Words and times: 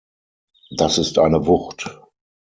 Das 0.75 0.97
ist 0.97 1.19
eine 1.19 1.45
Wucht. 1.45 1.95